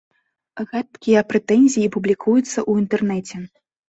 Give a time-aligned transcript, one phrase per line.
[0.69, 3.37] Гэткія прэтэнзіі публікуюцца ў інтэрнэце.